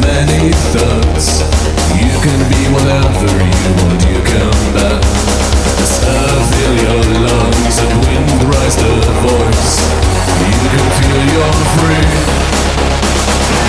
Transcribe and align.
many 0.00 0.52
thoughts. 0.72 1.44
You 1.92 2.12
can 2.24 2.40
be 2.48 2.60
whatever 2.72 3.28
you 3.28 3.70
want, 3.80 4.00
you 4.08 4.20
can 4.24 4.50
back. 4.72 5.02
The 5.80 6.40
fill 6.50 6.74
your 6.84 7.02
lungs 7.26 7.76
and 7.84 7.92
wind 8.04 8.40
rise 8.48 8.76
the 8.76 8.92
voice. 9.24 9.74
You 10.40 10.68
can 10.72 10.86
feel 10.98 11.20
you're 11.32 11.58
free. 11.76 12.08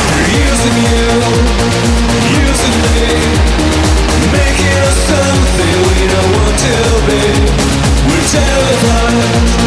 They're 0.08 0.32
using 0.46 0.78
you, 0.88 1.08
using 2.48 2.78
me, 2.96 3.10
making 4.32 4.76
us 4.88 4.98
something 5.12 5.76
we 5.90 6.00
don't 6.14 6.32
want 6.38 6.56
to 6.66 6.76
be. 7.08 7.24
We're 8.08 8.28
terrified. 8.32 9.65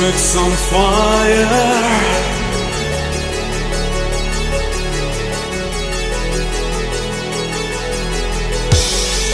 Streets 0.00 0.36
on 0.36 0.50
fire. 0.50 1.90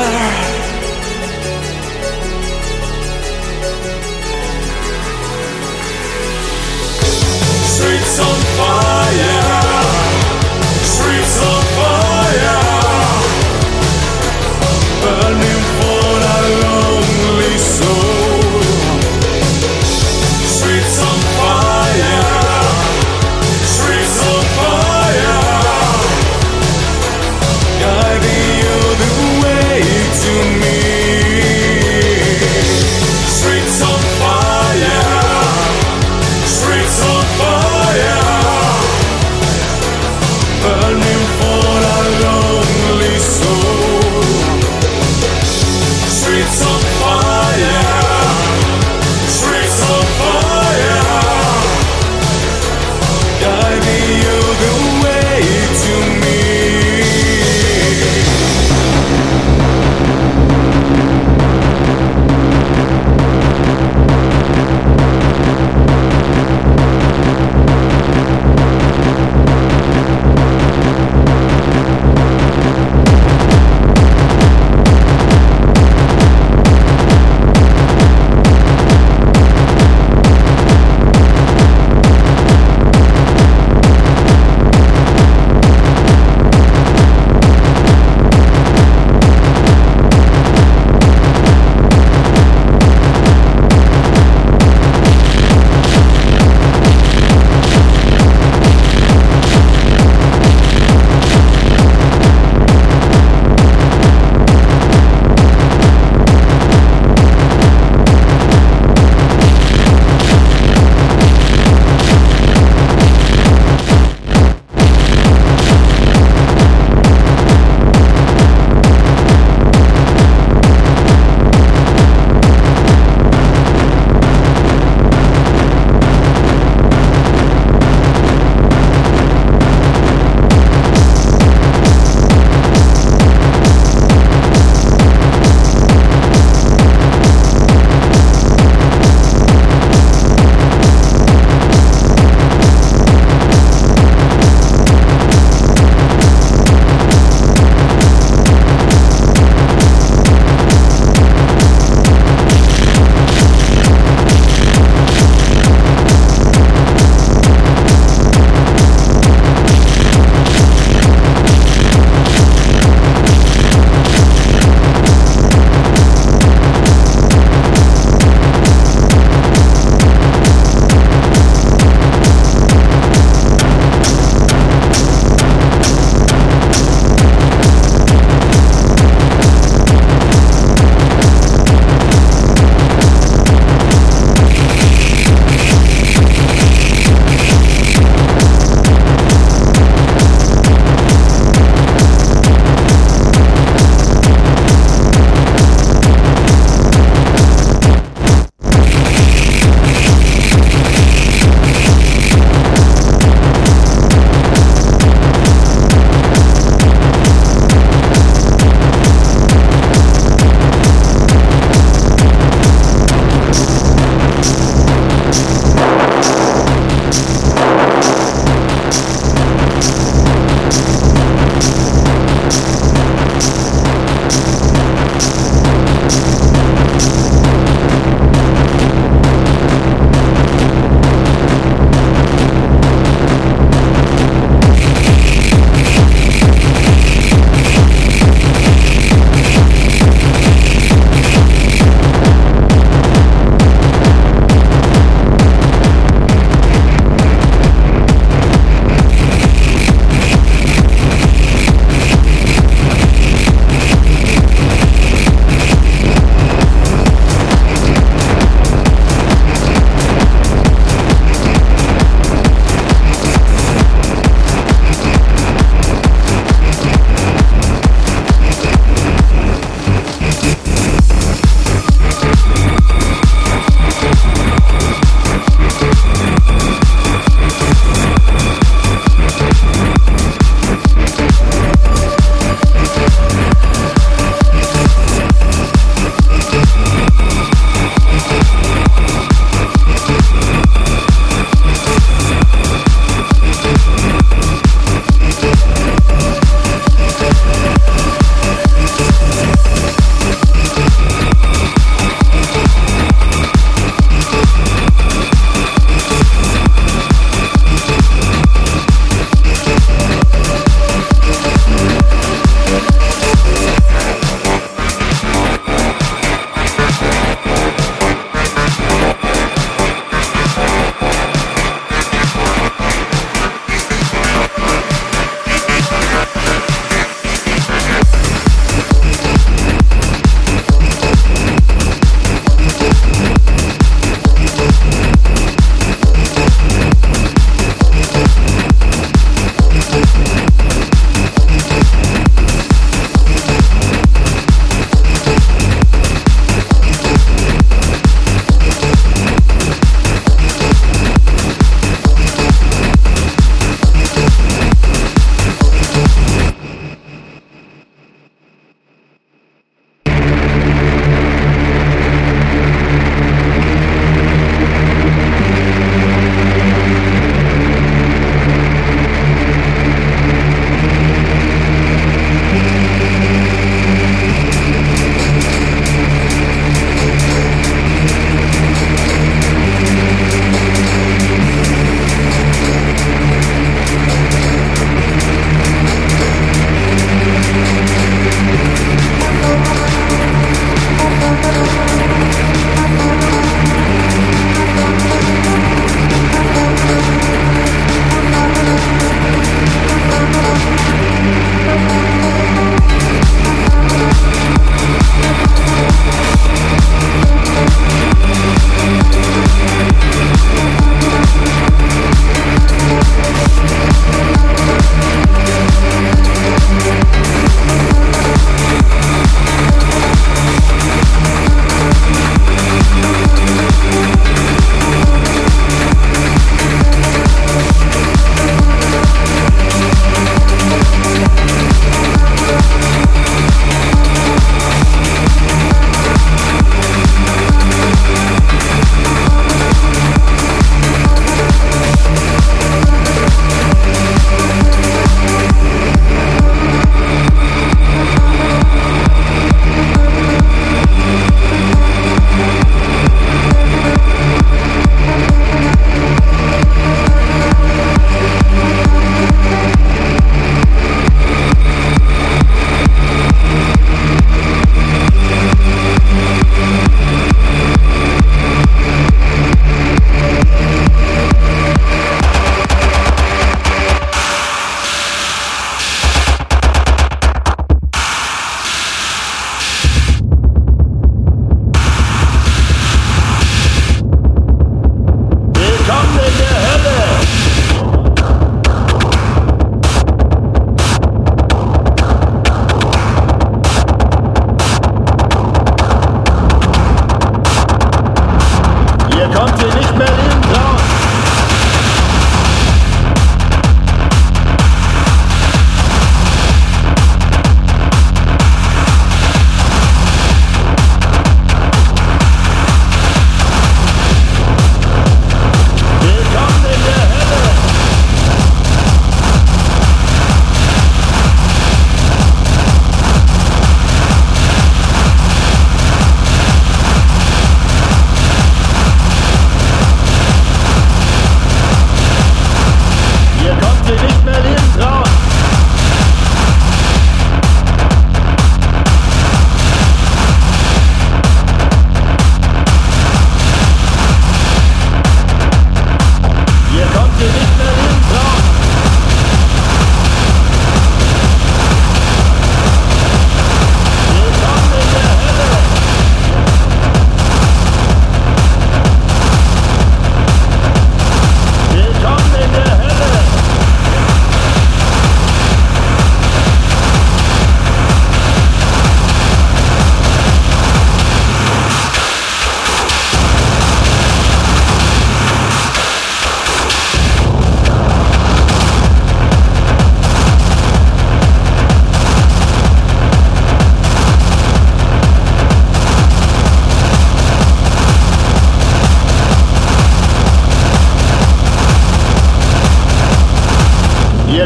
Streets 7.66 8.20
on 8.20 8.49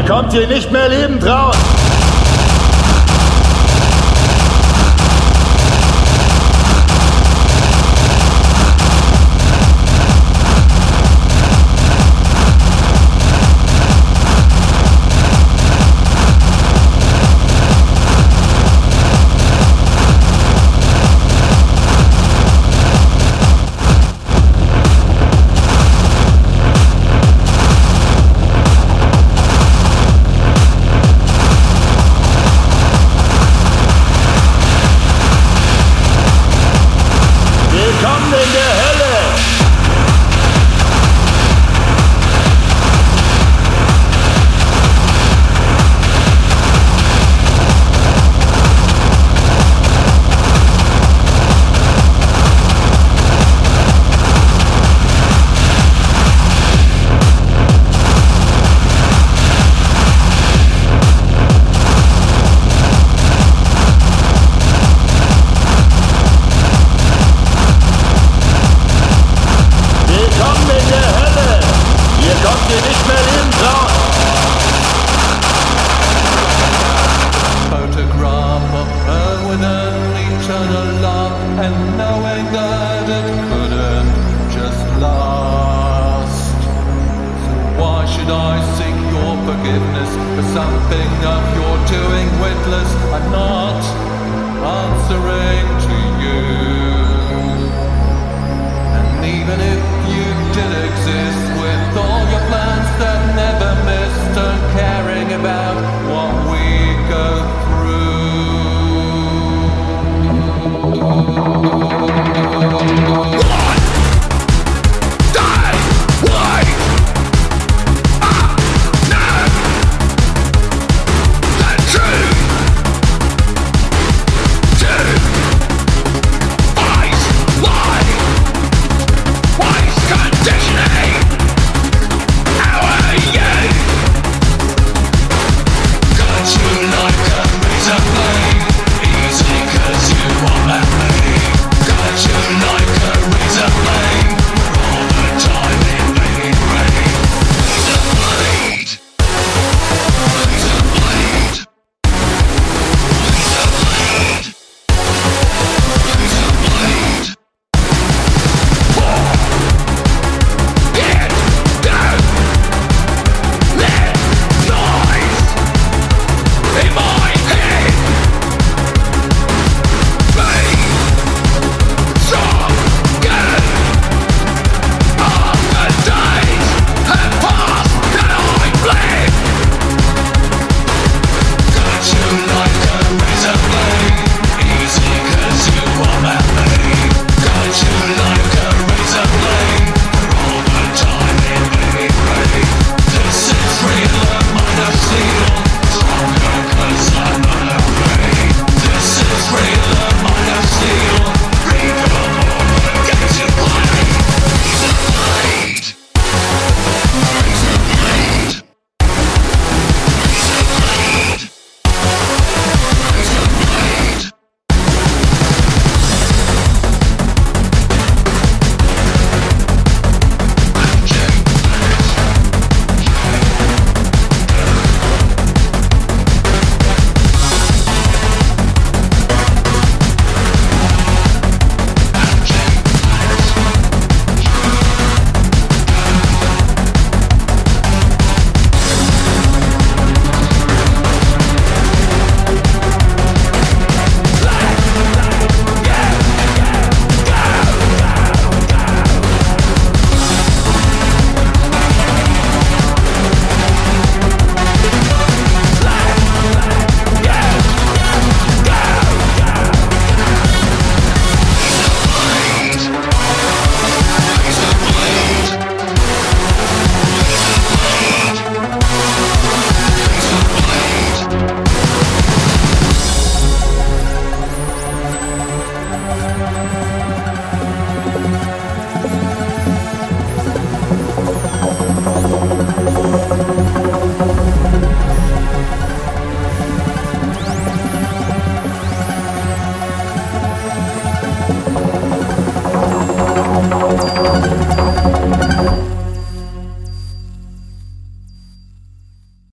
kommt 0.07 0.33
hier 0.33 0.47
nicht 0.47 0.71
mehr 0.71 0.87